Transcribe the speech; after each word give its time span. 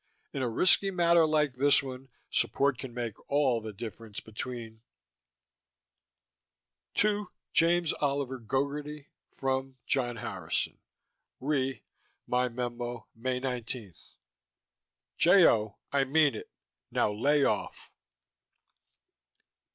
In 0.33 0.41
a 0.41 0.49
risky 0.49 0.89
matter 0.89 1.27
like 1.27 1.53
this 1.57 1.83
one, 1.83 2.09
support 2.31 2.79
can 2.79 2.91
make 2.91 3.13
all 3.29 3.61
the 3.61 3.71
difference 3.71 4.19
between.... 4.19 4.81
TO: 6.95 7.29
James 7.53 7.93
Oliver 8.01 8.39
Gogarty 8.39 9.09
FROM: 9.37 9.77
John 9.85 10.15
Harrison 10.15 10.79
RE: 11.39 11.83
My 12.25 12.49
memo 12.49 13.09
May 13.13 13.39
19 13.39 13.93
J. 15.19 15.45
O., 15.47 15.77
I 15.91 16.05
mean 16.05 16.33
it. 16.33 16.49
Now 16.89 17.11
lay 17.11 17.43
off. 17.43 17.91